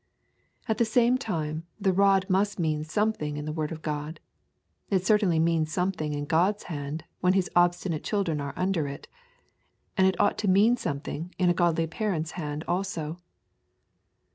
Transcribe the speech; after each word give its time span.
At 0.67 0.79
the 0.79 0.83
same 0.83 1.19
time 1.19 1.67
the 1.79 1.93
rod 1.93 2.27
must 2.27 2.57
mean 2.57 2.83
something 2.83 3.37
in 3.37 3.45
the 3.45 3.51
word 3.51 3.71
of 3.71 3.83
God; 3.83 4.19
it 4.89 5.05
certainly 5.05 5.37
means 5.37 5.71
something 5.71 6.13
in 6.15 6.25
God's 6.25 6.63
hand 6.63 7.03
when 7.19 7.33
His 7.33 7.51
obstinate 7.55 8.03
children 8.03 8.41
are 8.41 8.55
under 8.55 8.87
it, 8.87 9.07
and 9.95 10.07
it 10.07 10.19
ought 10.19 10.39
to 10.39 10.47
mean 10.47 10.75
something 10.75 11.35
in 11.37 11.51
a 11.51 11.53
godly 11.53 11.85
parent's 11.85 12.31
hand 12.31 12.63
also. 12.67 13.19